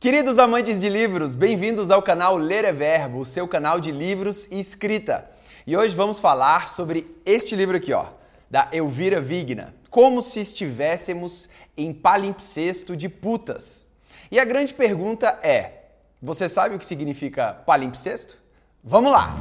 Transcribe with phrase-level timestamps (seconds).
[0.00, 4.46] Queridos amantes de livros, bem-vindos ao canal Ler é Verbo, o seu canal de livros
[4.48, 5.28] e escrita.
[5.66, 8.06] E hoje vamos falar sobre este livro aqui, ó,
[8.48, 13.90] da Elvira Vigna, Como se estivéssemos em palimpsesto de putas.
[14.30, 15.86] E a grande pergunta é:
[16.22, 18.38] você sabe o que significa palimpsesto?
[18.84, 19.34] Vamos lá!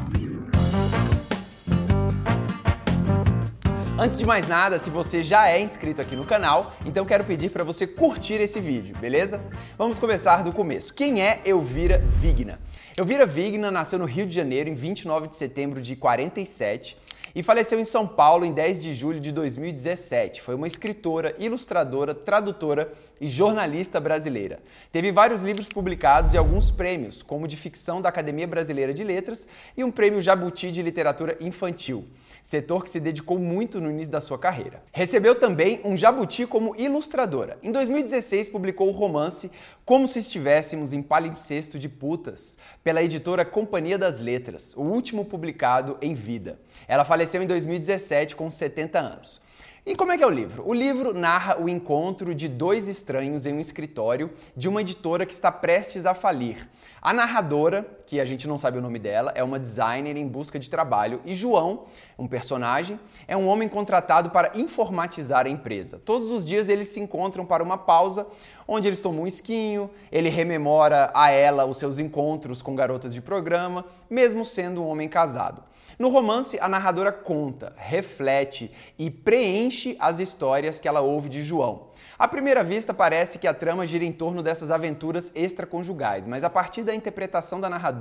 [4.00, 7.50] Antes de mais nada, se você já é inscrito aqui no canal, então quero pedir
[7.50, 9.44] para você curtir esse vídeo, beleza?
[9.76, 10.94] Vamos começar do começo.
[10.94, 12.60] Quem é Elvira Vigna?
[12.96, 16.96] Elvira Vigna nasceu no Rio de Janeiro em 29 de setembro de 47
[17.36, 20.42] e faleceu em São Paulo em 10 de julho de 2017.
[20.42, 24.60] Foi uma escritora, ilustradora, tradutora e jornalista brasileira.
[24.92, 29.48] Teve vários livros publicados e alguns prêmios, como de ficção da Academia Brasileira de Letras
[29.76, 32.08] e um prêmio Jabuti de Literatura Infantil
[32.48, 34.82] setor que se dedicou muito no início da sua carreira.
[34.94, 37.58] Recebeu também um jabuti como ilustradora.
[37.62, 39.52] Em 2016, publicou o romance
[39.88, 45.98] Como se estivéssemos em palimpsesto de putas, pela editora Companhia das Letras, o último publicado
[46.02, 46.60] em vida.
[46.90, 49.42] Ela faleceu em 2017 com 70 anos.
[49.86, 50.68] E como é que é o livro?
[50.68, 55.32] O livro narra o encontro de dois estranhos em um escritório de uma editora que
[55.32, 56.68] está prestes a falir.
[57.02, 60.58] A narradora, que a gente não sabe o nome dela, é uma designer em busca
[60.58, 61.84] de trabalho e João,
[62.18, 66.00] um personagem, é um homem contratado para informatizar a empresa.
[66.00, 68.26] Todos os dias eles se encontram para uma pausa
[68.66, 73.22] onde eles tomam um esquinho, ele rememora a ela os seus encontros com garotas de
[73.22, 75.62] programa, mesmo sendo um homem casado.
[76.00, 81.88] No romance, a narradora conta, reflete e preenche as histórias que ela ouve de João.
[82.20, 86.50] À primeira vista, parece que a trama gira em torno dessas aventuras extraconjugais, mas a
[86.50, 87.97] partir da interpretação da narradora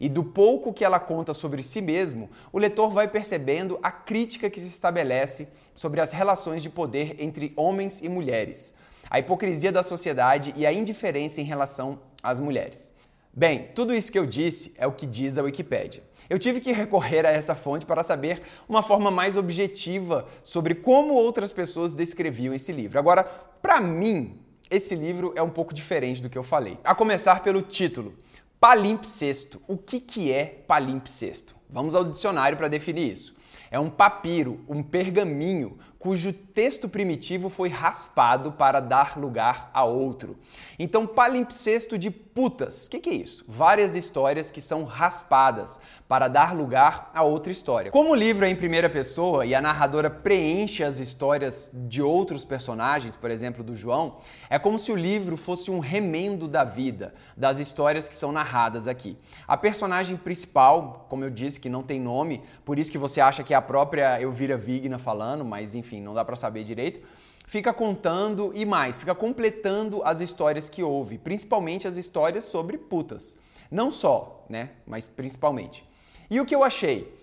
[0.00, 4.48] e do pouco que ela conta sobre si mesmo, o leitor vai percebendo a crítica
[4.48, 8.74] que se estabelece sobre as relações de poder entre homens e mulheres,
[9.10, 12.96] a hipocrisia da sociedade e a indiferença em relação às mulheres.
[13.32, 16.02] Bem, tudo isso que eu disse é o que diz a Wikipédia.
[16.28, 21.14] Eu tive que recorrer a essa fonte para saber uma forma mais objetiva sobre como
[21.14, 22.98] outras pessoas descreviam esse livro.
[22.98, 24.38] Agora, para mim,
[24.70, 26.78] esse livro é um pouco diferente do que eu falei.
[26.84, 28.14] A começar pelo título.
[28.60, 29.62] Palimpsesto.
[29.68, 31.54] O que, que é palimpsesto?
[31.70, 33.37] Vamos ao dicionário para definir isso.
[33.70, 40.38] É um papiro, um pergaminho, cujo texto primitivo foi raspado para dar lugar a outro.
[40.78, 42.86] Então, palimpsesto de putas.
[42.86, 43.44] O que, que, é isso?
[43.48, 47.90] Várias histórias que são raspadas para dar lugar a outra história.
[47.90, 52.44] Como o livro é em primeira pessoa e a narradora preenche as histórias de outros
[52.44, 57.12] personagens, por exemplo, do João, é como se o livro fosse um remendo da vida,
[57.36, 59.18] das histórias que são narradas aqui.
[59.46, 63.37] A personagem principal, como eu disse, que não tem nome, por isso que você acha
[63.42, 67.00] que é a própria Elvira Vigna falando, mas enfim, não dá para saber direito,
[67.46, 73.36] fica contando e mais, fica completando as histórias que houve, principalmente as histórias sobre putas.
[73.70, 75.88] Não só, né, mas principalmente.
[76.30, 77.16] E o que eu achei?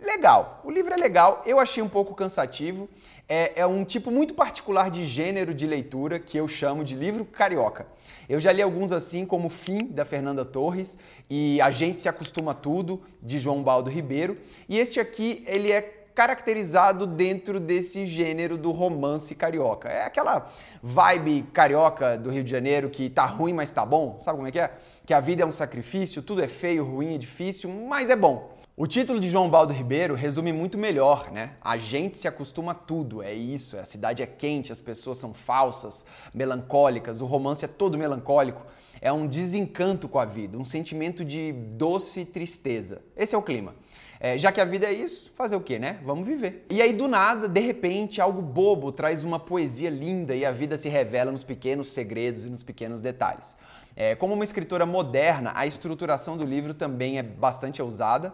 [0.00, 2.88] Legal, o livro é legal, eu achei um pouco cansativo.
[3.34, 7.24] É, é, um tipo muito particular de gênero de leitura que eu chamo de livro
[7.24, 7.86] carioca.
[8.28, 10.98] Eu já li alguns assim, como Fim, da Fernanda Torres,
[11.30, 14.36] e A Gente Se Acostuma a Tudo, de João Baldo Ribeiro.
[14.68, 15.80] E este aqui, ele é
[16.14, 19.88] caracterizado dentro desse gênero do romance carioca.
[19.88, 20.46] É aquela
[20.82, 24.18] vibe carioca do Rio de Janeiro que tá ruim, mas tá bom.
[24.20, 24.70] Sabe como é que é?
[25.06, 28.52] Que a vida é um sacrifício, tudo é feio, ruim, é difícil, mas é bom.
[28.74, 31.56] O título de João Baldo Ribeiro resume muito melhor, né?
[31.60, 33.76] A gente se acostuma a tudo, é isso.
[33.76, 38.64] A cidade é quente, as pessoas são falsas, melancólicas, o romance é todo melancólico.
[38.98, 43.02] É um desencanto com a vida, um sentimento de doce tristeza.
[43.14, 43.74] Esse é o clima.
[44.18, 46.00] É, já que a vida é isso, fazer o quê, né?
[46.02, 46.64] Vamos viver.
[46.70, 50.78] E aí, do nada, de repente, algo bobo traz uma poesia linda e a vida
[50.78, 53.54] se revela nos pequenos segredos e nos pequenos detalhes.
[53.94, 58.32] É, como uma escritora moderna, a estruturação do livro também é bastante ousada.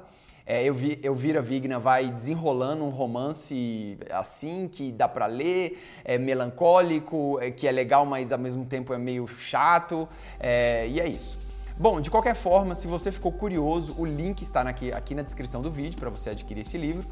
[0.50, 6.16] É, eu vi, Elvira Vigna vai desenrolando um romance assim, que dá para ler, é
[6.16, 10.08] melancólico, é, que é legal, mas ao mesmo tempo é meio chato,
[10.40, 11.36] é, e é isso.
[11.76, 15.60] Bom, de qualquer forma, se você ficou curioso, o link está aqui, aqui na descrição
[15.60, 17.06] do vídeo para você adquirir esse livro.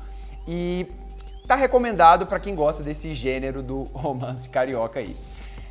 [0.49, 0.87] E
[1.47, 5.15] tá recomendado para quem gosta desse gênero do romance carioca aí.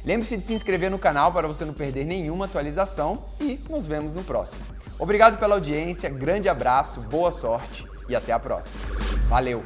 [0.06, 4.13] Lembre-se de se inscrever no canal para você não perder nenhuma atualização e nos vemos
[4.13, 4.62] no próximo.
[5.00, 8.80] Obrigado pela audiência, grande abraço, boa sorte e até a próxima.
[9.28, 9.63] Valeu!